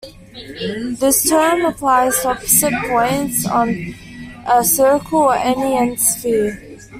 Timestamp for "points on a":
2.89-4.63